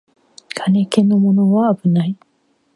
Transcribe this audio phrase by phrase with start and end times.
[0.49, 2.17] 金気のものはあぶない